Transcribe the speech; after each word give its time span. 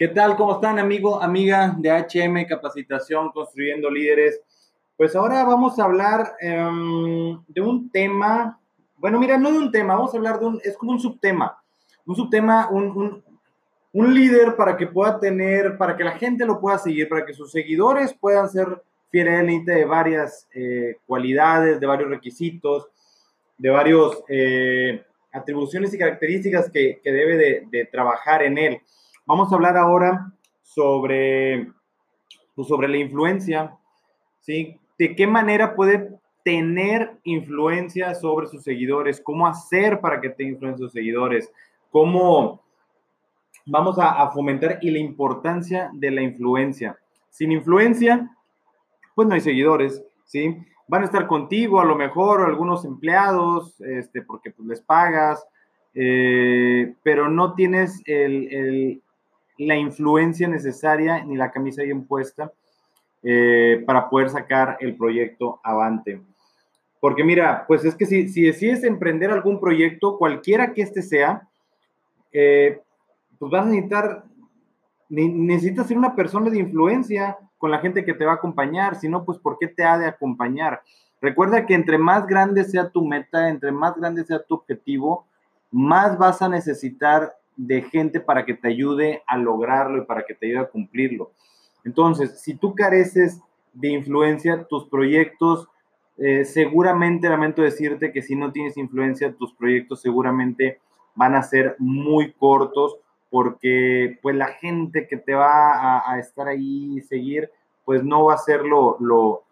¿Qué 0.00 0.08
tal? 0.08 0.34
¿Cómo 0.34 0.54
están, 0.54 0.78
amigo, 0.78 1.22
amiga 1.22 1.76
de 1.76 1.90
HM 1.90 2.46
Capacitación 2.48 3.30
Construyendo 3.32 3.90
Líderes? 3.90 4.40
Pues 4.96 5.14
ahora 5.14 5.44
vamos 5.44 5.78
a 5.78 5.84
hablar 5.84 6.36
um, 6.40 7.44
de 7.46 7.60
un 7.60 7.90
tema, 7.90 8.58
bueno, 8.96 9.20
mira, 9.20 9.36
no 9.36 9.52
de 9.52 9.58
un 9.58 9.70
tema, 9.70 9.96
vamos 9.96 10.14
a 10.14 10.16
hablar 10.16 10.40
de 10.40 10.46
un, 10.46 10.60
es 10.64 10.74
como 10.78 10.92
un 10.92 11.00
subtema, 11.00 11.62
un 12.06 12.16
subtema, 12.16 12.70
un, 12.70 12.84
un, 12.96 13.24
un 13.92 14.14
líder 14.14 14.56
para 14.56 14.74
que 14.74 14.86
pueda 14.86 15.20
tener, 15.20 15.76
para 15.76 15.94
que 15.94 16.04
la 16.04 16.12
gente 16.12 16.46
lo 16.46 16.58
pueda 16.62 16.78
seguir, 16.78 17.06
para 17.06 17.26
que 17.26 17.34
sus 17.34 17.52
seguidores 17.52 18.14
puedan 18.14 18.48
ser 18.48 18.82
fieles 19.10 19.66
de 19.66 19.84
varias 19.84 20.48
eh, 20.54 20.96
cualidades, 21.06 21.78
de 21.78 21.86
varios 21.86 22.08
requisitos, 22.08 22.88
de 23.58 23.68
varias 23.68 24.12
eh, 24.30 25.04
atribuciones 25.30 25.92
y 25.92 25.98
características 25.98 26.70
que, 26.70 27.02
que 27.04 27.12
debe 27.12 27.36
de, 27.36 27.66
de 27.70 27.84
trabajar 27.84 28.42
en 28.42 28.56
él. 28.56 28.80
Vamos 29.26 29.52
a 29.52 29.54
hablar 29.54 29.76
ahora 29.76 30.32
sobre, 30.62 31.72
pues, 32.54 32.68
sobre 32.68 32.88
la 32.88 32.96
influencia, 32.96 33.76
¿sí? 34.40 34.78
De 34.98 35.14
qué 35.14 35.26
manera 35.26 35.74
puede 35.74 36.18
tener 36.44 37.18
influencia 37.24 38.14
sobre 38.14 38.46
sus 38.46 38.62
seguidores, 38.62 39.20
cómo 39.20 39.46
hacer 39.46 40.00
para 40.00 40.20
que 40.20 40.30
tenga 40.30 40.52
influencia 40.52 40.84
sus 40.84 40.92
seguidores, 40.92 41.52
cómo 41.90 42.62
vamos 43.66 43.98
a, 43.98 44.22
a, 44.22 44.30
fomentar 44.30 44.78
y 44.80 44.90
la 44.90 44.98
importancia 44.98 45.90
de 45.92 46.10
la 46.10 46.22
influencia. 46.22 46.98
Sin 47.28 47.52
influencia, 47.52 48.36
pues 49.14 49.28
no 49.28 49.34
hay 49.34 49.40
seguidores, 49.40 50.02
¿sí? 50.24 50.56
Van 50.88 51.02
a 51.02 51.04
estar 51.04 51.26
contigo, 51.28 51.80
a 51.80 51.84
lo 51.84 51.94
mejor 51.94 52.40
algunos 52.40 52.84
empleados, 52.84 53.80
este, 53.80 54.22
porque 54.22 54.50
pues, 54.50 54.66
les 54.66 54.80
pagas, 54.80 55.46
eh, 55.94 56.94
pero 57.02 57.28
no 57.28 57.54
tienes 57.54 58.02
el, 58.06 58.52
el, 58.52 59.02
la 59.66 59.76
influencia 59.76 60.48
necesaria 60.48 61.22
ni 61.24 61.36
la 61.36 61.50
camisa 61.50 61.82
bien 61.82 62.06
puesta 62.06 62.52
eh, 63.22 63.82
para 63.86 64.08
poder 64.08 64.30
sacar 64.30 64.78
el 64.80 64.96
proyecto 64.96 65.60
avante. 65.62 66.22
Porque 66.98 67.24
mira, 67.24 67.64
pues 67.66 67.84
es 67.84 67.94
que 67.94 68.06
si, 68.06 68.28
si 68.28 68.42
decides 68.42 68.84
emprender 68.84 69.30
algún 69.30 69.60
proyecto, 69.60 70.16
cualquiera 70.16 70.72
que 70.72 70.82
este 70.82 71.02
sea, 71.02 71.46
eh, 72.32 72.80
pues 73.38 73.52
vas 73.52 73.66
a 73.66 73.68
necesitar, 73.68 74.24
necesitas 75.08 75.88
ser 75.88 75.98
una 75.98 76.14
persona 76.14 76.48
de 76.48 76.58
influencia 76.58 77.36
con 77.58 77.70
la 77.70 77.80
gente 77.80 78.04
que 78.04 78.14
te 78.14 78.24
va 78.24 78.32
a 78.32 78.36
acompañar, 78.36 78.96
si 78.96 79.08
no, 79.08 79.24
pues 79.24 79.38
¿por 79.38 79.58
qué 79.58 79.68
te 79.68 79.84
ha 79.84 79.98
de 79.98 80.06
acompañar? 80.06 80.82
Recuerda 81.20 81.66
que 81.66 81.74
entre 81.74 81.98
más 81.98 82.26
grande 82.26 82.64
sea 82.64 82.88
tu 82.88 83.04
meta, 83.04 83.50
entre 83.50 83.72
más 83.72 83.94
grande 83.96 84.24
sea 84.24 84.42
tu 84.42 84.54
objetivo, 84.54 85.26
más 85.70 86.16
vas 86.16 86.40
a 86.40 86.48
necesitar 86.48 87.34
de 87.66 87.82
gente 87.82 88.20
para 88.20 88.46
que 88.46 88.54
te 88.54 88.68
ayude 88.68 89.22
a 89.26 89.36
lograrlo 89.36 90.02
y 90.02 90.06
para 90.06 90.24
que 90.24 90.34
te 90.34 90.46
ayude 90.46 90.60
a 90.60 90.68
cumplirlo. 90.68 91.32
Entonces, 91.84 92.40
si 92.40 92.54
tú 92.54 92.74
careces 92.74 93.40
de 93.74 93.88
influencia, 93.88 94.64
tus 94.64 94.86
proyectos, 94.86 95.68
eh, 96.16 96.44
seguramente 96.44 97.28
lamento 97.28 97.62
decirte 97.62 98.12
que 98.12 98.22
si 98.22 98.34
no 98.34 98.50
tienes 98.50 98.76
influencia, 98.76 99.34
tus 99.34 99.52
proyectos 99.54 100.00
seguramente 100.00 100.80
van 101.14 101.34
a 101.34 101.42
ser 101.42 101.76
muy 101.78 102.32
cortos 102.32 102.96
porque 103.28 104.18
pues 104.22 104.34
la 104.34 104.48
gente 104.48 105.06
que 105.06 105.16
te 105.16 105.34
va 105.34 106.02
a, 106.10 106.18
estar 106.18 106.48
ahí 106.48 106.96
y 106.96 107.00
seguir, 107.02 107.50
pues 107.84 108.02
no 108.02 108.24
va 108.24 108.34
a 108.34 108.38
ser 108.38 108.62
lo, 108.62 108.96
lo, 109.00 109.44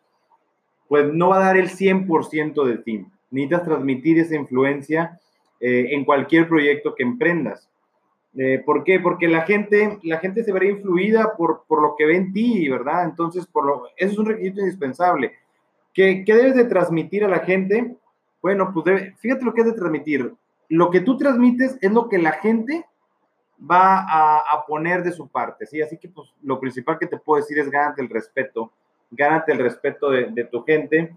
pues 0.88 1.12
no 1.12 1.28
va 1.28 1.36
a 1.36 1.44
dar 1.44 1.56
el 1.56 1.68
100% 1.68 2.64
de 2.64 2.78
ti. 2.78 3.06
Necesitas 3.30 3.64
transmitir 3.64 4.18
esa 4.18 4.34
influencia 4.34 5.20
eh, 5.60 5.88
en 5.90 6.04
cualquier 6.04 6.48
proyecto 6.48 6.94
que 6.94 7.02
emprendas. 7.02 7.68
Eh, 8.40 8.62
¿Por 8.64 8.84
qué? 8.84 9.00
Porque 9.00 9.26
la 9.26 9.40
gente, 9.40 9.98
la 10.04 10.18
gente 10.18 10.44
se 10.44 10.52
verá 10.52 10.66
influida 10.66 11.34
por, 11.36 11.64
por 11.66 11.82
lo 11.82 11.96
que 11.98 12.06
ve 12.06 12.14
en 12.14 12.32
ti, 12.32 12.68
¿verdad? 12.68 13.04
Entonces, 13.04 13.44
por 13.48 13.66
lo, 13.66 13.86
eso 13.96 14.12
es 14.12 14.18
un 14.18 14.26
requisito 14.26 14.60
indispensable. 14.60 15.32
¿Qué, 15.92 16.22
¿Qué, 16.24 16.34
debes 16.36 16.54
de 16.54 16.66
transmitir 16.66 17.24
a 17.24 17.28
la 17.28 17.40
gente? 17.40 17.96
Bueno, 18.40 18.70
pues 18.72 18.84
debe, 18.84 19.16
fíjate 19.18 19.44
lo 19.44 19.52
que 19.52 19.62
es 19.62 19.66
de 19.66 19.72
transmitir. 19.72 20.34
Lo 20.68 20.88
que 20.88 21.00
tú 21.00 21.16
transmites 21.16 21.78
es 21.80 21.90
lo 21.90 22.08
que 22.08 22.18
la 22.18 22.30
gente 22.30 22.86
va 23.60 24.06
a, 24.08 24.64
poner 24.68 25.02
de 25.02 25.10
su 25.10 25.26
parte, 25.26 25.66
¿sí? 25.66 25.82
Así 25.82 25.98
que, 25.98 26.08
pues, 26.08 26.32
lo 26.42 26.60
principal 26.60 26.96
que 26.96 27.08
te 27.08 27.16
puedo 27.16 27.42
decir 27.42 27.58
es 27.58 27.68
gánate 27.68 28.02
el 28.02 28.08
respeto, 28.08 28.70
gánate 29.10 29.50
el 29.50 29.58
respeto 29.58 30.10
de, 30.10 30.26
de 30.26 30.44
tu 30.44 30.62
gente 30.62 31.12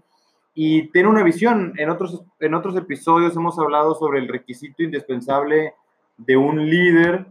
y 0.54 0.88
ten 0.88 1.06
una 1.06 1.22
visión. 1.22 1.72
En 1.76 1.88
otros, 1.88 2.24
en 2.40 2.54
otros 2.54 2.76
episodios 2.76 3.36
hemos 3.36 3.56
hablado 3.60 3.94
sobre 3.94 4.18
el 4.18 4.26
requisito 4.26 4.82
indispensable 4.82 5.74
de 6.16 6.36
un 6.36 6.68
líder, 6.68 7.26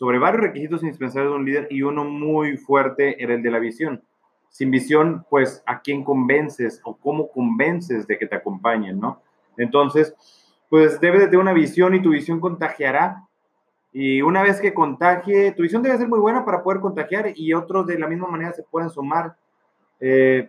sobre 0.00 0.18
varios 0.18 0.42
requisitos 0.42 0.82
indispensables 0.82 1.30
de 1.30 1.36
un 1.36 1.44
líder 1.44 1.68
y 1.70 1.82
uno 1.82 2.04
muy 2.04 2.56
fuerte 2.56 3.22
era 3.22 3.34
el 3.34 3.42
de 3.42 3.50
la 3.50 3.58
visión. 3.58 4.02
Sin 4.48 4.70
visión, 4.70 5.26
pues, 5.28 5.62
¿a 5.66 5.80
quién 5.82 6.04
convences 6.04 6.80
o 6.84 6.96
cómo 6.96 7.30
convences 7.30 8.06
de 8.06 8.16
que 8.16 8.26
te 8.26 8.34
acompañen, 8.34 8.98
no? 8.98 9.20
Entonces, 9.58 10.14
pues 10.70 11.00
debe 11.00 11.18
de 11.18 11.26
tener 11.26 11.40
una 11.40 11.52
visión 11.52 11.94
y 11.94 12.00
tu 12.00 12.10
visión 12.10 12.40
contagiará. 12.40 13.28
Y 13.92 14.22
una 14.22 14.42
vez 14.42 14.60
que 14.60 14.72
contagie, 14.72 15.52
tu 15.52 15.64
visión 15.64 15.82
debe 15.82 15.98
ser 15.98 16.08
muy 16.08 16.20
buena 16.20 16.44
para 16.44 16.62
poder 16.62 16.80
contagiar 16.80 17.32
y 17.34 17.52
otros 17.52 17.86
de 17.86 17.98
la 17.98 18.08
misma 18.08 18.28
manera 18.28 18.52
se 18.52 18.62
pueden 18.62 18.88
sumar. 18.88 19.36
Eh, 20.00 20.48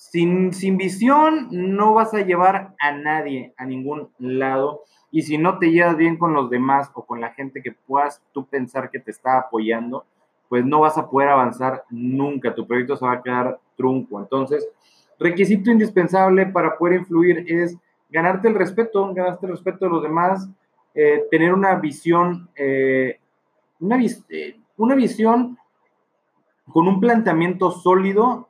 sin, 0.00 0.54
sin 0.54 0.78
visión 0.78 1.48
no 1.50 1.92
vas 1.92 2.14
a 2.14 2.22
llevar 2.22 2.74
a 2.80 2.92
nadie 2.92 3.52
a 3.58 3.66
ningún 3.66 4.08
lado 4.18 4.80
y 5.10 5.22
si 5.22 5.36
no 5.36 5.58
te 5.58 5.70
llevas 5.70 5.98
bien 5.98 6.16
con 6.16 6.32
los 6.32 6.48
demás 6.48 6.90
o 6.94 7.04
con 7.04 7.20
la 7.20 7.34
gente 7.34 7.60
que 7.60 7.72
puedas 7.72 8.22
tú 8.32 8.46
pensar 8.46 8.90
que 8.90 8.98
te 8.98 9.10
está 9.10 9.36
apoyando, 9.36 10.06
pues 10.48 10.64
no 10.64 10.80
vas 10.80 10.96
a 10.96 11.10
poder 11.10 11.28
avanzar 11.28 11.84
nunca, 11.90 12.54
tu 12.54 12.66
proyecto 12.66 12.96
se 12.96 13.04
va 13.04 13.12
a 13.12 13.22
quedar 13.22 13.60
trunco. 13.76 14.18
Entonces, 14.18 14.66
requisito 15.18 15.70
indispensable 15.70 16.46
para 16.46 16.78
poder 16.78 17.00
influir 17.00 17.44
es 17.46 17.76
ganarte 18.08 18.48
el 18.48 18.54
respeto, 18.54 19.12
ganarte 19.12 19.44
el 19.44 19.52
respeto 19.52 19.84
de 19.84 19.90
los 19.90 20.02
demás, 20.02 20.48
eh, 20.94 21.26
tener 21.30 21.52
una 21.52 21.74
visión, 21.74 22.48
eh, 22.56 23.20
eh, 24.30 24.56
una 24.78 24.94
visión 24.94 25.58
con 26.72 26.88
un 26.88 27.00
planteamiento 27.00 27.70
sólido 27.70 28.49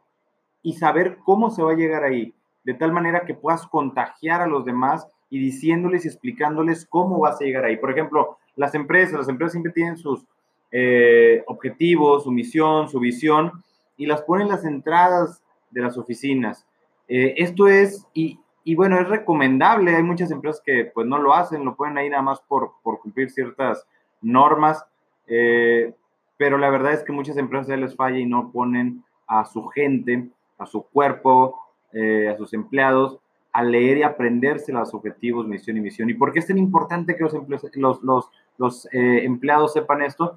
y 0.62 0.75
saber 0.75 1.19
cómo 1.25 1.50
se 1.50 1.62
va 1.62 1.72
a 1.72 1.76
llegar 1.76 2.04
ahí, 2.04 2.34
de 2.65 2.75
tal 2.75 2.93
manera 2.93 3.25
que 3.25 3.34
puedas 3.34 3.66
contagiar 3.66 4.41
a 4.41 4.47
los 4.47 4.65
demás 4.65 5.06
y 5.31 5.38
diciéndoles 5.38 6.04
y 6.04 6.09
explicándoles 6.09 6.87
cómo 6.87 7.21
vas 7.21 7.41
a 7.41 7.44
llegar 7.44 7.65
ahí. 7.65 7.76
Por 7.76 7.91
ejemplo, 7.91 8.38
las 8.56 8.75
empresas, 8.75 9.19
las 9.19 9.28
empresas 9.28 9.53
siempre 9.53 9.72
tienen 9.72 9.97
sus 9.97 10.26
eh, 10.72 11.43
objetivos, 11.47 12.25
su 12.25 12.32
misión, 12.32 12.88
su 12.88 13.00
visión, 13.00 13.62
y 13.97 14.06
las 14.06 14.22
ponen 14.22 14.47
en 14.47 14.53
las 14.53 14.65
entradas 14.65 15.43
de 15.71 15.82
las 15.82 15.97
oficinas. 15.97 16.66
Eh, 17.09 17.34
esto 17.38 17.69
es, 17.69 18.06
y, 18.15 18.38
y, 18.65 18.75
bueno, 18.75 18.98
es 19.00 19.09
recomendable, 19.09 19.97
hay 19.97 20.03
muchas 20.03 20.31
empresas 20.31 20.62
que 20.65 20.87
pues 20.87 21.06
no 21.06 21.19
lo 21.19 21.34
hacen, 21.34 21.65
lo 21.65 21.77
ponen 21.77 21.98
ahí 21.98 22.09
nada 22.09 22.22
más 22.22 22.41
por, 22.42 22.72
por 22.82 23.00
cumplir 23.00 23.31
ciertas 23.31 23.87
normas, 24.21 24.84
eh, 25.27 25.94
pero 26.37 26.59
la 26.59 26.71
verdad 26.71 26.92
es 26.92 27.03
que 27.03 27.12
muchas 27.12 27.37
empresas 27.37 27.78
les 27.78 27.94
falla 27.94 28.19
y 28.19 28.27
no 28.27 28.50
ponen 28.53 29.04
a 29.27 29.44
su 29.44 29.66
gente 29.66 30.28
a 30.60 30.66
su 30.66 30.82
cuerpo, 30.82 31.59
eh, 31.93 32.28
a 32.28 32.37
sus 32.37 32.53
empleados, 32.53 33.19
a 33.53 33.65
leer 33.65 33.98
y 33.98 34.03
aprenderse 34.03 34.72
los 34.72 34.94
objetivos, 34.94 35.47
misión 35.47 35.76
y 35.76 35.81
misión. 35.81 36.09
¿Y 36.09 36.15
por 36.15 36.32
qué 36.32 36.38
es 36.38 36.47
tan 36.47 36.59
importante 36.59 37.16
que 37.16 37.25
los, 37.25 37.34
los, 37.75 38.03
los, 38.03 38.31
los 38.59 38.87
eh, 38.93 39.25
empleados 39.25 39.72
sepan 39.72 40.03
esto? 40.03 40.37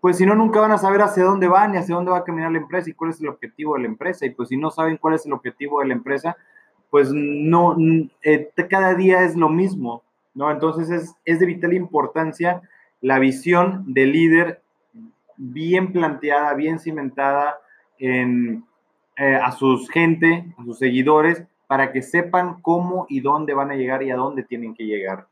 Pues 0.00 0.16
si 0.16 0.26
no, 0.26 0.34
nunca 0.34 0.60
van 0.60 0.72
a 0.72 0.78
saber 0.78 1.02
hacia 1.02 1.24
dónde 1.24 1.46
van 1.46 1.74
y 1.74 1.76
hacia 1.76 1.94
dónde 1.94 2.10
va 2.10 2.18
a 2.18 2.24
caminar 2.24 2.50
la 2.50 2.58
empresa 2.58 2.90
y 2.90 2.94
cuál 2.94 3.10
es 3.10 3.20
el 3.20 3.28
objetivo 3.28 3.74
de 3.74 3.82
la 3.82 3.88
empresa. 3.88 4.26
Y 4.26 4.30
pues 4.30 4.48
si 4.48 4.56
no 4.56 4.70
saben 4.70 4.96
cuál 4.96 5.14
es 5.14 5.26
el 5.26 5.32
objetivo 5.32 5.80
de 5.80 5.88
la 5.88 5.94
empresa, 5.94 6.36
pues 6.90 7.12
no, 7.12 7.76
eh, 8.22 8.50
cada 8.68 8.94
día 8.94 9.22
es 9.22 9.36
lo 9.36 9.48
mismo, 9.48 10.02
¿no? 10.34 10.50
Entonces 10.50 10.90
es, 10.90 11.14
es 11.24 11.38
de 11.38 11.46
vital 11.46 11.74
importancia 11.74 12.62
la 13.00 13.18
visión 13.18 13.84
del 13.86 14.12
líder 14.12 14.62
bien 15.36 15.92
planteada, 15.92 16.52
bien 16.54 16.78
cimentada 16.78 17.58
en, 17.98 18.64
eh, 19.20 19.36
a 19.36 19.52
sus 19.52 19.90
gente, 19.90 20.46
a 20.56 20.64
sus 20.64 20.78
seguidores, 20.78 21.42
para 21.66 21.92
que 21.92 22.00
sepan 22.00 22.62
cómo 22.62 23.04
y 23.10 23.20
dónde 23.20 23.52
van 23.52 23.70
a 23.70 23.76
llegar 23.76 24.02
y 24.02 24.10
a 24.10 24.16
dónde 24.16 24.44
tienen 24.44 24.74
que 24.74 24.86
llegar. 24.86 25.26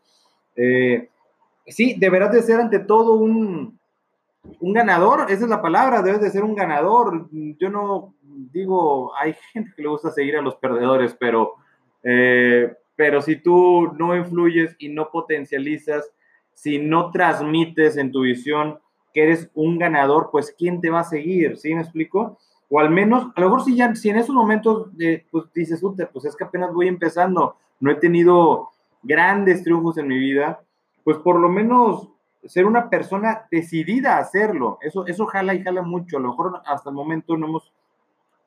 Eh, 0.57 1.09
sí, 1.67 1.97
deberás 1.99 2.31
de 2.33 2.43
ser 2.43 2.61
ante 2.61 2.81
todo 2.81 3.15
un, 3.15 3.79
un 4.61 4.73
ganador, 4.75 5.31
esa 5.31 5.45
es 5.45 5.49
la 5.49 5.63
palabra, 5.63 6.03
debes 6.03 6.21
de 6.21 6.29
ser 6.29 6.45
un 6.45 6.55
ganador. 6.55 7.29
Yo 7.33 7.71
no 7.71 8.15
digo, 8.53 9.17
hay 9.17 9.35
gente 9.55 9.73
que 9.75 9.81
le 9.81 9.89
gusta 9.89 10.11
seguir 10.11 10.37
a 10.37 10.43
los 10.43 10.57
perdedores, 10.57 11.17
pero, 11.19 11.55
eh, 12.03 12.71
pero 12.95 13.23
si 13.23 13.37
tú 13.37 13.95
no 13.99 14.15
influyes 14.15 14.77
y 14.79 14.91
no 14.91 15.11
potencializas, 15.11 16.13
si 16.53 16.79
no 16.79 17.11
transmites 17.11 17.97
en 17.97 18.13
tu 18.13 18.21
visión 18.21 18.81
que 19.15 19.23
eres 19.23 19.51
un 19.55 19.79
ganador, 19.79 20.29
pues 20.31 20.55
¿quién 20.57 20.83
te 20.83 20.91
va 20.91 21.01
a 21.01 21.05
seguir? 21.05 21.57
¿Sí 21.57 21.75
me 21.75 21.81
explico? 21.81 22.39
O 22.71 22.81
al 22.81 22.91
menos, 22.91 23.29
a 23.35 23.41
lo 23.41 23.47
mejor 23.47 23.65
si, 23.65 23.77
ya, 23.77 23.95
si 23.95 24.11
en 24.11 24.17
esos 24.17 24.35
momentos 24.35 24.89
eh, 24.99 25.25
pues 25.31 25.45
dices, 25.55 25.83
pues 26.13 26.25
es 26.25 26.37
que 26.37 26.45
apenas 26.45 26.73
voy 26.73 26.89
empezando, 26.89 27.57
no 27.81 27.91
he 27.91 27.95
tenido 27.95 28.71
grandes 29.03 29.63
triunfos 29.65 29.97
en 29.99 30.09
mi 30.09 30.19
vida, 30.19 30.61
pues 31.05 31.17
por 31.19 31.39
lo 31.41 31.49
menos 31.49 32.09
ser 32.45 32.67
una 32.67 32.91
persona 32.91 33.47
decidida 33.51 34.17
a 34.17 34.21
hacerlo. 34.21 34.79
Eso, 34.83 35.07
eso 35.07 35.27
jala 35.27 35.55
y 35.55 35.63
jala 35.63 35.83
mucho. 35.83 36.19
A 36.19 36.21
lo 36.21 36.29
mejor 36.29 36.61
hasta 36.67 36.91
el 36.91 36.97
momento 36.97 37.37
no 37.37 37.47
hemos 37.47 37.73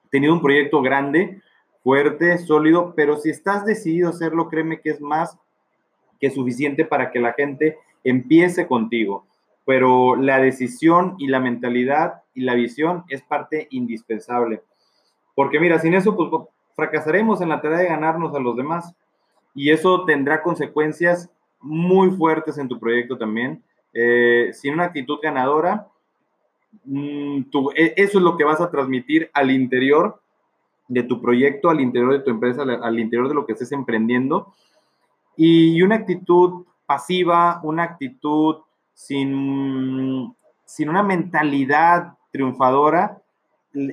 tenido 0.10 0.34
un 0.34 0.42
proyecto 0.42 0.82
grande, 0.82 1.42
fuerte, 1.84 2.38
sólido, 2.38 2.94
pero 2.96 3.18
si 3.18 3.30
estás 3.30 3.66
decidido 3.66 4.08
a 4.08 4.12
hacerlo, 4.12 4.50
créeme 4.50 4.82
que 4.82 4.92
es 4.92 5.02
más 5.02 5.38
que 6.20 6.30
suficiente 6.30 6.86
para 6.86 7.12
que 7.12 7.20
la 7.20 7.34
gente 7.34 7.78
empiece 8.04 8.68
contigo. 8.68 9.26
Pero 9.66 10.16
la 10.16 10.40
decisión 10.40 11.16
y 11.18 11.28
la 11.28 11.40
mentalidad 11.40 12.24
y 12.34 12.42
la 12.42 12.56
visión 12.56 13.04
es 13.10 13.22
parte 13.22 13.68
indispensable. 13.72 14.64
Porque 15.36 15.60
mira, 15.60 15.80
sin 15.80 15.94
eso, 15.94 16.16
pues 16.16 16.30
fracasaremos 16.76 17.42
en 17.42 17.50
la 17.50 17.62
tarea 17.62 17.80
de 17.80 17.88
ganarnos 17.88 18.36
a 18.36 18.40
los 18.40 18.56
demás. 18.56 18.96
Y 19.54 19.72
eso 19.72 20.06
tendrá 20.06 20.42
consecuencias 20.42 21.30
muy 21.60 22.12
fuertes 22.12 22.58
en 22.58 22.68
tu 22.68 22.80
proyecto 22.80 23.18
también. 23.18 23.64
Eh, 23.94 24.52
sin 24.54 24.74
una 24.74 24.86
actitud 24.86 25.20
ganadora, 25.22 25.88
mm, 26.86 27.42
e, 27.76 27.94
eso 27.98 28.18
es 28.18 28.24
lo 28.24 28.38
que 28.38 28.44
vas 28.44 28.62
a 28.62 28.72
transmitir 28.72 29.30
al 29.34 29.52
interior 29.52 30.22
de 30.88 31.04
tu 31.04 31.22
proyecto, 31.22 31.70
al 31.70 31.82
interior 31.82 32.14
de 32.14 32.20
tu 32.20 32.32
empresa, 32.32 32.64
al 32.64 33.00
interior 33.00 33.28
de 33.28 33.36
lo 33.36 33.46
que 33.46 33.54
estés 33.54 33.72
emprendiendo. 33.72 34.54
Y 35.38 35.82
una 35.82 35.96
actitud 35.96 36.66
pasiva, 36.86 37.62
una 37.64 37.84
actitud 37.84 38.58
sin, 38.94 40.36
sin 40.66 40.90
una 40.90 41.04
mentalidad 41.04 42.14
triunfadora, 42.32 43.22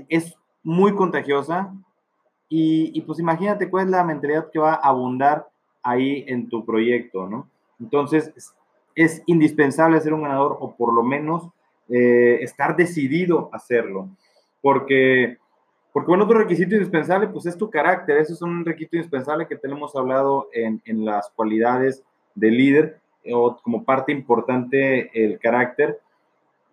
es 0.09 0.37
muy 0.63 0.95
contagiosa. 0.95 1.75
Y, 2.49 2.93
y, 2.95 3.03
pues 3.03 3.19
imagínate 3.19 3.69
cuál 3.69 3.87
es 3.87 3.91
la 3.91 4.05
mentalidad 4.05 4.51
que 4.51 4.59
va 4.59 4.75
a 4.75 4.89
abundar 4.89 5.49
ahí 5.83 6.25
en 6.27 6.49
tu 6.49 6.65
proyecto, 6.65 7.29
¿no? 7.29 7.49
Entonces, 7.79 8.33
es 8.95 9.23
indispensable 9.27 10.01
ser 10.01 10.13
un 10.13 10.23
ganador 10.23 10.57
o 10.61 10.75
por 10.75 10.93
lo 10.93 11.03
menos 11.03 11.49
eh, 11.89 12.39
estar 12.43 12.75
decidido 12.77 13.49
a 13.53 13.57
hacerlo. 13.57 14.09
Porque, 14.61 15.39
porque 15.93 16.09
bueno, 16.09 16.25
otro 16.25 16.39
requisito 16.39 16.75
indispensable 16.75 17.29
pues 17.29 17.47
es 17.47 17.57
tu 17.57 17.71
carácter. 17.71 18.17
Eso 18.17 18.35
es 18.35 18.43
un 18.43 18.65
requisito 18.65 18.97
indispensable 18.97 19.47
que 19.47 19.57
tenemos 19.57 19.95
hablado 19.95 20.49
en, 20.53 20.83
en 20.85 21.05
las 21.05 21.31
cualidades 21.31 22.03
de 22.35 22.51
líder 22.51 23.01
o 23.33 23.59
como 23.63 23.85
parte 23.85 24.13
importante 24.13 25.11
el 25.13 25.39
carácter. 25.39 26.01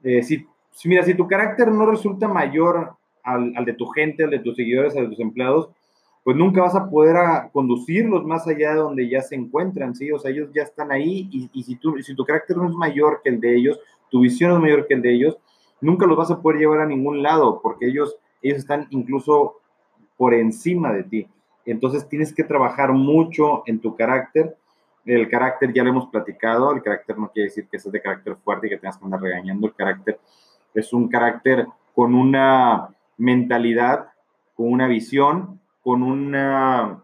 Eh, 0.03 0.23
si, 0.23 0.45
mira, 0.85 1.03
si 1.03 1.13
tu 1.13 1.27
carácter 1.27 1.71
no 1.71 1.85
resulta 1.85 2.27
mayor 2.27 2.95
al, 3.23 3.53
al, 3.55 3.65
de 3.65 3.73
tu 3.73 3.87
gente, 3.87 4.23
al 4.23 4.29
de 4.29 4.39
tus 4.39 4.55
seguidores, 4.55 4.95
al 4.95 5.03
de 5.03 5.09
tus 5.09 5.19
empleados, 5.19 5.69
pues 6.23 6.35
nunca 6.35 6.61
vas 6.61 6.75
a 6.75 6.89
poder 6.89 7.17
a 7.17 7.49
conducirlos 7.51 8.25
más 8.25 8.47
allá 8.47 8.71
de 8.71 8.79
donde 8.79 9.07
ya 9.07 9.21
se 9.21 9.35
encuentran, 9.35 9.95
¿sí? 9.95 10.11
O 10.11 10.17
sea, 10.17 10.31
ellos 10.31 10.49
ya 10.53 10.63
están 10.63 10.91
ahí 10.91 11.29
y, 11.31 11.49
y 11.53 11.63
si, 11.63 11.75
tú, 11.75 12.01
si 12.01 12.15
tu 12.15 12.25
carácter 12.25 12.57
no 12.57 12.67
es 12.67 12.73
mayor 12.73 13.21
que 13.23 13.29
el 13.29 13.39
de 13.39 13.55
ellos, 13.55 13.79
tu 14.09 14.21
visión 14.21 14.51
es 14.51 14.59
mayor 14.59 14.87
que 14.87 14.95
el 14.95 15.01
de 15.01 15.13
ellos, 15.13 15.37
nunca 15.81 16.05
los 16.05 16.17
vas 16.17 16.31
a 16.31 16.41
poder 16.41 16.59
llevar 16.59 16.81
a 16.81 16.87
ningún 16.87 17.21
lado 17.21 17.59
porque 17.61 17.87
ellos, 17.87 18.17
ellos 18.41 18.57
están 18.57 18.87
incluso 18.89 19.57
por 20.17 20.33
encima 20.33 20.93
de 20.93 21.03
ti. 21.03 21.27
Entonces 21.65 22.07
tienes 22.07 22.33
que 22.33 22.43
trabajar 22.43 22.93
mucho 22.93 23.63
en 23.65 23.79
tu 23.79 23.95
carácter. 23.95 24.57
El 25.05 25.29
carácter 25.29 25.71
ya 25.71 25.83
lo 25.83 25.91
hemos 25.91 26.07
platicado, 26.07 26.73
el 26.73 26.81
carácter 26.81 27.17
no 27.17 27.29
quiere 27.31 27.49
decir 27.49 27.67
que 27.69 27.77
seas 27.77 27.91
de 27.91 28.01
carácter 28.01 28.35
fuerte 28.37 28.67
y 28.67 28.71
que 28.71 28.77
tengas 28.77 28.97
que 28.97 29.05
andar 29.05 29.21
regañando, 29.21 29.67
el 29.67 29.75
carácter 29.75 30.19
es 30.73 30.91
un 30.93 31.07
carácter 31.07 31.65
con 31.93 32.13
una 32.13 32.89
mentalidad, 33.17 34.09
con 34.55 34.71
una 34.71 34.87
visión, 34.87 35.61
con 35.81 36.03
una, 36.03 37.01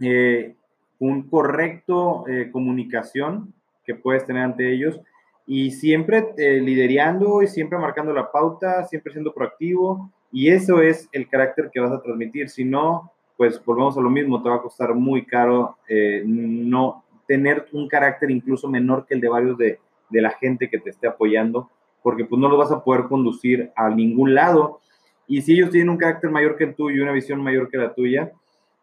eh, 0.00 0.56
un 0.98 1.22
correcto 1.28 2.24
eh, 2.26 2.50
comunicación 2.50 3.54
que 3.84 3.94
puedes 3.94 4.26
tener 4.26 4.42
ante 4.42 4.72
ellos 4.72 5.00
y 5.46 5.70
siempre 5.70 6.34
eh, 6.36 6.60
liderando 6.60 7.42
y 7.42 7.46
siempre 7.46 7.78
marcando 7.78 8.12
la 8.12 8.30
pauta, 8.30 8.84
siempre 8.84 9.12
siendo 9.12 9.32
proactivo 9.32 10.10
y 10.32 10.48
eso 10.48 10.82
es 10.82 11.08
el 11.12 11.28
carácter 11.28 11.70
que 11.72 11.80
vas 11.80 11.92
a 11.92 12.02
transmitir. 12.02 12.50
Si 12.50 12.64
no, 12.64 13.12
pues 13.36 13.64
volvemos 13.64 13.96
a 13.96 14.00
lo 14.00 14.10
mismo, 14.10 14.42
te 14.42 14.48
va 14.48 14.56
a 14.56 14.62
costar 14.62 14.94
muy 14.94 15.24
caro 15.24 15.78
no 16.24 17.04
tener 17.28 17.68
un 17.72 17.86
carácter 17.86 18.32
incluso 18.32 18.68
menor 18.68 19.06
que 19.06 19.14
el 19.14 19.20
de 19.20 19.28
varios 19.28 19.56
de, 19.56 19.78
de 20.10 20.22
la 20.22 20.30
gente 20.30 20.68
que 20.68 20.78
te 20.80 20.90
esté 20.90 21.06
apoyando, 21.06 21.70
porque 22.02 22.24
pues 22.24 22.40
no 22.40 22.48
lo 22.48 22.56
vas 22.56 22.72
a 22.72 22.82
poder 22.82 23.04
conducir 23.04 23.70
a 23.76 23.88
ningún 23.90 24.34
lado 24.34 24.80
y 25.28 25.42
si 25.42 25.52
ellos 25.52 25.70
tienen 25.70 25.90
un 25.90 25.98
carácter 25.98 26.30
mayor 26.30 26.56
que 26.56 26.64
el 26.64 26.74
tuyo 26.74 26.96
y 26.96 27.00
una 27.00 27.12
visión 27.12 27.42
mayor 27.42 27.68
que 27.68 27.76
la 27.76 27.92
tuya, 27.92 28.32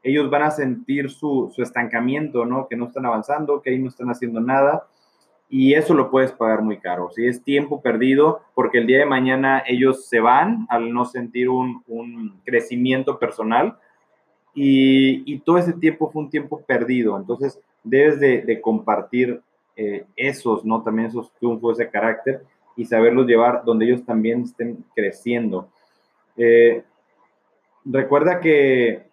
ellos 0.03 0.29
van 0.29 0.43
a 0.43 0.51
sentir 0.51 1.09
su, 1.09 1.51
su, 1.53 1.63
estancamiento, 1.63 2.45
¿no? 2.45 2.67
Que 2.67 2.75
no 2.75 2.85
están 2.85 3.07
avanzando, 3.07 3.61
que 3.61 3.71
ahí 3.71 3.79
no 3.79 3.89
están 3.89 4.09
haciendo 4.09 4.39
nada. 4.39 4.85
Y 5.49 5.73
eso 5.73 5.95
lo 5.95 6.11
puedes 6.11 6.31
pagar 6.31 6.61
muy 6.61 6.77
caro. 6.77 7.09
Si 7.09 7.25
es 7.25 7.43
tiempo 7.43 7.81
perdido, 7.81 8.41
porque 8.53 8.77
el 8.77 8.85
día 8.85 8.99
de 8.99 9.07
mañana 9.07 9.63
ellos 9.65 10.07
se 10.07 10.19
van 10.19 10.67
al 10.69 10.93
no 10.93 11.05
sentir 11.05 11.49
un, 11.49 11.83
un 11.87 12.39
crecimiento 12.45 13.17
personal. 13.17 13.79
Y, 14.53 15.23
y, 15.25 15.39
todo 15.39 15.57
ese 15.57 15.73
tiempo 15.73 16.11
fue 16.11 16.21
un 16.21 16.29
tiempo 16.29 16.61
perdido. 16.61 17.17
Entonces, 17.17 17.59
debes 17.85 18.19
de, 18.19 18.59
compartir 18.61 19.41
eh, 19.77 20.05
esos, 20.15 20.65
¿no? 20.65 20.83
También 20.83 21.07
esos 21.07 21.31
triunfos, 21.33 21.79
ese 21.79 21.89
carácter 21.89 22.41
y 22.75 22.85
saberlos 22.85 23.27
llevar 23.27 23.63
donde 23.63 23.85
ellos 23.85 24.03
también 24.03 24.41
estén 24.41 24.83
creciendo. 24.93 25.69
Eh, 26.35 26.83
recuerda 27.85 28.41
que, 28.41 29.07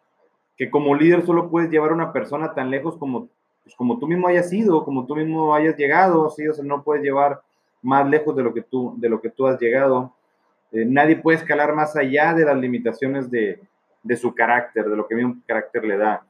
que, 0.56 0.70
como 0.70 0.94
líder 0.94 1.24
solo 1.24 1.48
puedes 1.48 1.70
llevar 1.70 1.90
a 1.90 1.94
una 1.94 2.12
persona 2.12 2.54
tan 2.54 2.70
lejos 2.70 2.96
como, 2.96 3.28
pues, 3.62 3.76
como 3.76 3.98
tú 3.98 4.08
mismo 4.08 4.26
hayas 4.26 4.48
sido, 4.48 4.84
como 4.84 5.06
tú 5.06 5.14
mismo 5.14 5.54
hayas 5.54 5.76
llegado, 5.76 6.28
¿sí? 6.30 6.48
o 6.48 6.52
sea, 6.52 6.64
no 6.64 6.82
puedes 6.82 7.04
llevar 7.04 7.40
más 7.82 8.08
lejos 8.08 8.34
de 8.34 8.42
lo 8.42 8.52
que 8.52 8.62
tú, 8.62 8.94
de 8.96 9.08
lo 9.08 9.20
que 9.20 9.30
tú 9.30 9.46
has 9.46 9.60
llegado. 9.60 10.12
Eh, 10.72 10.84
nadie 10.86 11.16
puede 11.16 11.38
escalar 11.38 11.74
más 11.74 11.94
allá 11.94 12.34
de 12.34 12.44
las 12.44 12.56
limitaciones 12.56 13.30
de, 13.30 13.60
de 14.02 14.16
su 14.16 14.34
carácter, 14.34 14.88
de 14.88 14.96
lo 14.96 15.06
que 15.06 15.14
un 15.14 15.42
carácter 15.46 15.84
le 15.84 15.96
da. 15.96 16.24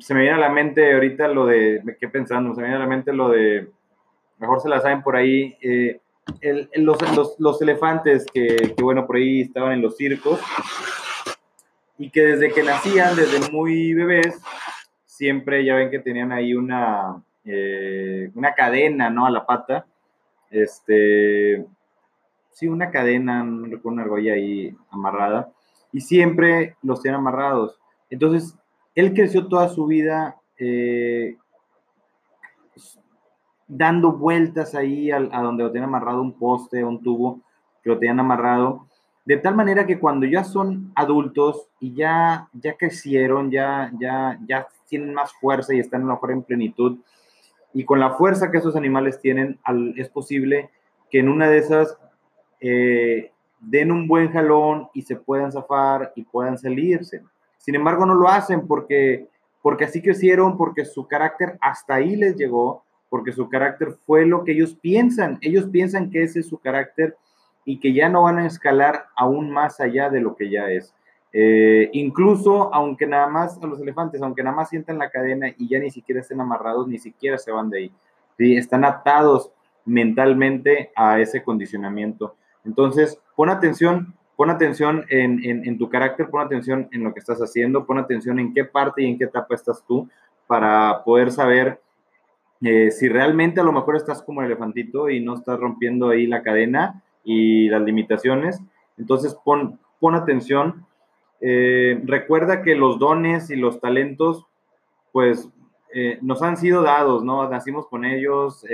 Se 0.00 0.14
me 0.14 0.20
viene 0.20 0.36
a 0.36 0.40
la 0.40 0.48
mente 0.48 0.94
ahorita 0.94 1.28
lo 1.28 1.46
de, 1.46 1.80
me 1.84 1.96
quedé 1.96 2.10
pensando, 2.10 2.54
se 2.54 2.60
me 2.60 2.68
viene 2.68 2.82
a 2.82 2.86
la 2.86 2.88
mente 2.88 3.12
lo 3.12 3.28
de, 3.28 3.70
mejor 4.38 4.60
se 4.60 4.68
la 4.68 4.80
saben 4.80 5.02
por 5.02 5.16
ahí, 5.16 5.56
eh, 5.60 6.00
los, 6.76 6.98
los, 7.14 7.36
los, 7.38 7.60
elefantes 7.60 8.24
que, 8.32 8.74
que, 8.74 8.82
bueno, 8.82 9.06
por 9.06 9.16
ahí 9.16 9.42
estaban 9.42 9.72
en 9.72 9.82
los 9.82 9.96
circos 9.96 10.40
y 11.98 12.10
que 12.10 12.22
desde 12.22 12.52
que 12.52 12.62
nacían, 12.62 13.14
desde 13.14 13.50
muy 13.50 13.94
bebés, 13.94 14.40
siempre 15.04 15.64
ya 15.64 15.76
ven 15.76 15.90
que 15.90 16.00
tenían 16.00 16.32
ahí 16.32 16.54
una, 16.54 17.22
eh, 17.44 18.30
una 18.34 18.52
cadena, 18.54 19.10
¿no? 19.10 19.26
A 19.26 19.30
la 19.30 19.46
pata. 19.46 19.86
Este, 20.50 21.64
sí, 22.50 22.66
una 22.66 22.90
cadena, 22.90 23.44
no 23.44 23.66
recuerdo 23.66 23.90
una 23.90 24.02
argolla 24.02 24.34
ahí 24.34 24.76
amarrada. 24.90 25.52
Y 25.92 26.00
siempre 26.00 26.76
los 26.82 27.00
tenían 27.00 27.20
amarrados. 27.20 27.78
Entonces, 28.10 28.56
él 28.94 29.14
creció 29.14 29.46
toda 29.46 29.68
su 29.68 29.86
vida 29.86 30.36
eh, 30.58 31.36
dando 33.66 34.12
vueltas 34.12 34.74
ahí 34.74 35.10
a, 35.10 35.20
donde 35.20 35.64
lo 35.64 35.72
tenían 35.72 35.88
amarrado 35.88 36.22
un 36.22 36.32
poste, 36.32 36.84
un 36.84 37.02
tubo 37.02 37.40
que 37.82 37.90
lo 37.90 37.98
tenían 37.98 38.20
amarrado, 38.20 38.86
de 39.24 39.36
tal 39.38 39.54
manera 39.54 39.86
que 39.86 39.98
cuando 39.98 40.26
ya 40.26 40.44
son 40.44 40.92
adultos 40.94 41.68
y 41.80 41.94
ya, 41.94 42.48
ya 42.52 42.76
crecieron, 42.76 43.50
ya, 43.50 43.90
ya, 43.98 44.38
ya 44.46 44.68
tienen 44.88 45.14
más 45.14 45.32
fuerza 45.34 45.74
y 45.74 45.80
están 45.80 46.02
a 46.02 46.06
lo 46.06 46.12
mejor 46.12 46.32
en 46.32 46.42
plenitud, 46.42 46.98
y 47.72 47.84
con 47.84 47.98
la 47.98 48.10
fuerza 48.14 48.50
que 48.50 48.58
esos 48.58 48.76
animales 48.76 49.20
tienen, 49.20 49.58
es 49.96 50.08
posible 50.08 50.70
que 51.10 51.18
en 51.18 51.28
una 51.28 51.48
de 51.48 51.58
esas 51.58 51.98
eh, 52.60 53.32
den 53.60 53.90
un 53.90 54.06
buen 54.06 54.30
jalón 54.30 54.88
y 54.94 55.02
se 55.02 55.16
puedan 55.16 55.50
zafar 55.50 56.12
y 56.14 56.22
puedan 56.22 56.56
salirse. 56.56 57.22
Sin 57.64 57.74
embargo, 57.74 58.04
no 58.04 58.14
lo 58.14 58.28
hacen 58.28 58.66
porque, 58.66 59.28
porque 59.62 59.84
así 59.84 60.02
crecieron, 60.02 60.56
porque 60.58 60.84
su 60.84 61.08
carácter 61.08 61.56
hasta 61.60 61.94
ahí 61.94 62.14
les 62.16 62.36
llegó 62.36 62.84
porque 63.14 63.30
su 63.30 63.48
carácter 63.48 63.92
fue 64.06 64.26
lo 64.26 64.42
que 64.42 64.50
ellos 64.50 64.74
piensan. 64.74 65.38
Ellos 65.40 65.66
piensan 65.66 66.10
que 66.10 66.24
ese 66.24 66.40
es 66.40 66.48
su 66.48 66.58
carácter 66.58 67.16
y 67.64 67.78
que 67.78 67.92
ya 67.92 68.08
no 68.08 68.24
van 68.24 68.38
a 68.38 68.46
escalar 68.46 69.06
aún 69.14 69.52
más 69.52 69.78
allá 69.78 70.10
de 70.10 70.20
lo 70.20 70.34
que 70.34 70.50
ya 70.50 70.68
es. 70.68 70.92
Eh, 71.32 71.90
incluso, 71.92 72.74
aunque 72.74 73.06
nada 73.06 73.28
más 73.28 73.56
a 73.62 73.66
los 73.68 73.80
elefantes, 73.80 74.20
aunque 74.20 74.42
nada 74.42 74.56
más 74.56 74.68
sientan 74.68 74.98
la 74.98 75.10
cadena 75.10 75.46
y 75.56 75.68
ya 75.68 75.78
ni 75.78 75.92
siquiera 75.92 76.22
estén 76.22 76.40
amarrados, 76.40 76.88
ni 76.88 76.98
siquiera 76.98 77.38
se 77.38 77.52
van 77.52 77.70
de 77.70 77.78
ahí. 77.78 77.92
¿sí? 78.36 78.56
Están 78.56 78.84
atados 78.84 79.52
mentalmente 79.84 80.90
a 80.96 81.20
ese 81.20 81.44
condicionamiento. 81.44 82.34
Entonces, 82.64 83.20
pon 83.36 83.48
atención, 83.48 84.16
pon 84.36 84.50
atención 84.50 85.04
en, 85.08 85.40
en, 85.44 85.78
tu 85.78 85.88
carácter, 85.88 86.28
pon 86.28 86.44
atención 86.44 86.88
en 86.92 87.04
lo 87.04 87.12
que 87.12 87.20
estás 87.20 87.38
haciendo, 87.40 87.86
pon 87.86 87.98
atención 87.98 88.38
en 88.38 88.52
qué 88.52 88.64
parte 88.64 89.02
y 89.02 89.06
en 89.06 89.18
qué 89.18 89.24
etapa 89.24 89.54
estás 89.54 89.84
tú 89.86 90.08
para 90.46 91.02
poder 91.04 91.30
saber 91.30 91.80
eh, 92.62 92.90
si 92.90 93.08
realmente 93.08 93.60
a 93.60 93.64
lo 93.64 93.72
mejor 93.72 93.96
estás 93.96 94.22
como 94.22 94.40
el 94.40 94.46
elefantito 94.46 95.10
y 95.10 95.20
no 95.20 95.34
estás 95.34 95.60
rompiendo 95.60 96.08
ahí 96.08 96.26
la 96.26 96.42
cadena 96.42 97.02
y 97.22 97.68
las 97.68 97.82
limitaciones, 97.82 98.60
entonces 98.96 99.36
pon, 99.44 99.78
pon 100.00 100.14
atención. 100.14 100.86
Eh, 101.40 102.00
recuerda 102.04 102.62
que 102.62 102.74
los 102.74 102.98
dones 102.98 103.50
y 103.50 103.56
los 103.56 103.80
talentos, 103.80 104.46
pues, 105.12 105.48
eh, 105.92 106.18
nos 106.22 106.42
han 106.42 106.56
sido 106.56 106.82
dados, 106.82 107.22
¿no? 107.22 107.48
Nacimos 107.48 107.86
con 107.86 108.04
ellos, 108.04 108.64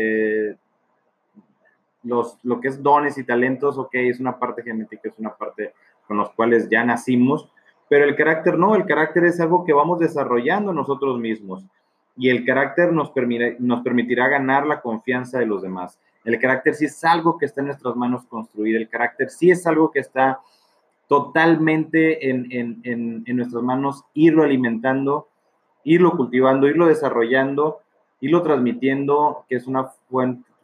los, 2.03 2.39
lo 2.43 2.61
que 2.61 2.69
es 2.69 2.83
dones 2.83 3.19
y 3.19 3.25
talentos, 3.25 3.79
ok, 3.79 3.95
es 3.95 4.21
una 4.21 4.39
parte 4.39 4.63
genética, 4.63 5.09
es 5.09 5.19
una 5.19 5.35
parte 5.35 5.75
con 6.07 6.17
los 6.17 6.31
cuales 6.31 6.69
ya 6.71 6.85
nacimos, 6.85 7.51
pero 7.89 8.05
el 8.05 8.17
carácter 8.17 8.59
no, 8.59 8.75
el 8.75 8.87
carácter 8.87 9.25
es 9.25 9.41
algo 9.41 9.65
que 9.65 9.73
vamos 9.73 9.99
desarrollando 9.99 10.73
nosotros 10.73 11.19
mismos 11.19 11.65
y 12.17 12.29
el 12.29 12.45
carácter 12.45 12.93
nos, 12.93 13.13
nos 13.59 13.83
permitirá 13.83 14.29
ganar 14.29 14.67
la 14.67 14.81
confianza 14.81 15.39
de 15.39 15.47
los 15.47 15.63
demás. 15.63 15.99
El 16.25 16.39
carácter 16.39 16.75
sí 16.75 16.85
es 16.85 17.03
algo 17.05 17.39
que 17.39 17.47
está 17.47 17.63
en 17.63 17.69
nuestras 17.69 17.97
manos 17.97 18.27
construir, 18.27 18.77
el 18.77 18.89
carácter 18.89 19.31
sí 19.31 19.51
es 19.51 19.67
algo 19.67 19.91
que 19.91 20.01
está 20.01 20.41
totalmente 21.09 22.31
en, 22.31 22.47
en, 22.53 23.25
en, 23.27 23.37
nuestras 23.37 23.65
manos 23.65 24.05
irlo 24.15 24.45
alimentando, 24.45 25.29
irlo 25.83 26.13
cultivando, 26.13 26.69
irlo 26.69 26.87
desarrollando, 26.87 27.81
irlo 28.21 28.43
transmitiendo, 28.43 29.45
que 29.49 29.57
es 29.57 29.67
una, 29.67 29.91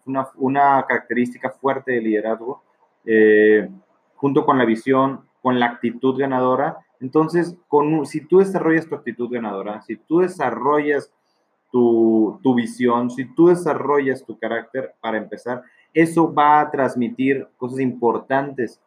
una, 0.07 0.29
una 0.37 0.85
característica 0.87 1.51
fuerte 1.51 1.93
de 1.93 2.01
liderazgo, 2.01 2.63
eh, 3.05 3.69
junto 4.17 4.45
con 4.45 4.59
la 4.59 4.65
visión, 4.65 5.23
con 5.43 5.61
la 5.61 5.67
actitud 5.67 6.19
ganadora. 6.19 6.79
Entonces, 7.01 7.57
con, 7.69 8.07
si 8.07 8.27
tú 8.27 8.39
desarrollas 8.39 8.89
tu 8.89 8.95
actitud 8.95 9.31
ganadora, 9.31 9.83
si 9.83 9.97
tú 9.97 10.21
desarrollas 10.21 11.13
tu, 11.71 12.55
visión, 12.55 13.11
si 13.11 13.25
tú 13.35 13.49
desarrollas 13.49 14.25
tu 14.25 14.39
carácter 14.39 14.95
para 15.01 15.19
empezar, 15.19 15.63
eso 15.93 16.33
va 16.33 16.61
a 16.61 16.71
transmitir 16.71 17.47
cosas 17.57 17.81
importantes 17.81 18.81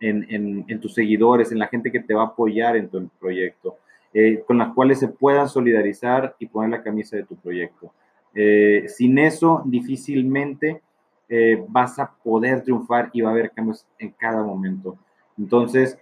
en, 0.00 0.80
tus 0.80 0.94
seguidores, 0.94 1.50
en 1.50 1.58
la 1.58 1.66
gente 1.68 1.90
que 1.90 2.00
te 2.00 2.14
va 2.14 2.22
a 2.22 2.26
apoyar 2.26 2.76
en 2.76 2.88
tu 2.88 3.08
proyecto, 3.18 3.76
eh, 4.12 4.44
con 4.46 4.58
las 4.58 4.72
cuales 4.74 5.00
se 5.00 5.08
puedan 5.08 5.48
solidarizar 5.48 6.36
y 6.38 6.46
poner 6.46 6.70
la 6.70 6.82
camisa 6.82 7.16
de 7.16 7.24
tu 7.24 7.34
proyecto. 7.36 7.90
Eh, 8.38 8.84
sin 8.88 9.16
eso, 9.16 9.62
difícilmente 9.64 10.82
eh, 11.26 11.64
vas 11.68 11.98
a 11.98 12.12
poder 12.22 12.62
triunfar 12.62 13.08
y 13.14 13.22
va 13.22 13.30
a 13.30 13.32
haber 13.32 13.50
cambios 13.50 13.86
en 13.98 14.10
cada 14.10 14.42
momento. 14.42 14.98
Entonces, 15.38 15.98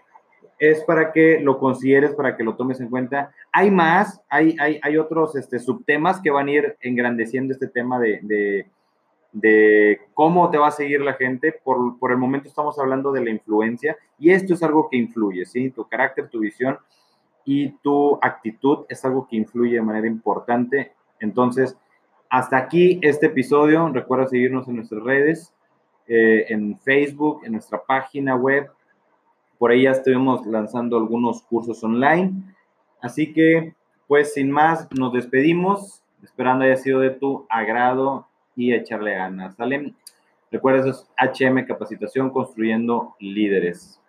es 0.59 0.83
para 0.83 1.13
que 1.13 1.39
lo 1.41 1.59
consideres, 1.59 2.13
para 2.15 2.37
que 2.37 2.43
lo 2.43 2.57
tomes 2.57 2.81
en 2.81 2.89
cuenta. 2.89 3.31
Hay 3.53 3.71
más, 3.71 4.21
hay, 4.29 4.57
hay, 4.59 4.81
hay 4.83 4.97
otros 4.97 5.37
este, 5.37 5.61
subtemas 5.61 6.21
que 6.21 6.31
van 6.31 6.49
a 6.49 6.51
ir 6.51 6.77
engrandeciendo 6.81 7.53
este 7.53 7.69
tema 7.69 8.01
de, 8.01 8.67
de, 9.33 10.01
cómo 10.13 10.51
te 10.51 10.59
va 10.59 10.69
a 10.69 10.73
seguir 10.73 11.03
la 11.03 11.15
gente. 11.15 11.53
Por, 11.53 11.99
por, 12.01 12.11
el 12.11 12.19
momento 12.19 12.49
estamos 12.49 12.79
hablando 12.81 13.13
de 13.13 13.25
la 13.25 13.31
influencia 13.31 13.97
y 14.19 14.31
esto 14.31 14.55
es 14.55 14.63
algo 14.65 14.89
que 14.91 14.97
influye, 14.97 15.47
¿sí? 15.47 15.71
Tu 15.71 15.87
carácter, 15.87 16.29
tu 16.29 16.41
visión 16.41 16.79
y 17.45 17.71
tu 17.79 18.19
actitud 18.21 18.87
es 18.89 19.05
algo 19.05 19.29
que 19.29 19.37
influye 19.37 19.77
de 19.77 19.83
manera 19.83 20.09
importante. 20.09 20.93
Entonces, 21.21 21.77
hasta 22.31 22.57
aquí 22.57 22.99
este 23.03 23.27
episodio. 23.27 23.89
Recuerda 23.89 24.27
seguirnos 24.27 24.69
en 24.69 24.77
nuestras 24.77 25.03
redes, 25.03 25.55
eh, 26.07 26.47
en 26.49 26.79
Facebook, 26.81 27.43
en 27.45 27.53
nuestra 27.53 27.83
página 27.83 28.37
web 28.37 28.71
por 29.59 29.71
ahí 29.71 29.85
ya 29.85 29.93
estuvimos 29.93 30.47
lanzando 30.47 30.97
algunos 30.97 31.43
cursos 31.43 31.83
online. 31.85 32.33
Así 33.01 33.33
que, 33.33 33.75
pues 34.07 34.35
sin 34.35 34.51
más, 34.51 34.89
nos 34.93 35.13
despedimos, 35.13 36.03
esperando 36.23 36.65
haya 36.65 36.77
sido 36.77 37.01
de 37.01 37.11
tu 37.11 37.47
agrado 37.49 38.27
y 38.57 38.75
echarle 38.75 39.15
ganas. 39.15 39.57
¿Sale? 39.57 39.95
Recuerda, 40.51 40.81
eso 40.81 40.91
es 40.91 41.41
HM 41.41 41.67
Capacitación 41.67 42.31
Construyendo 42.31 43.15
Líderes. 43.19 44.01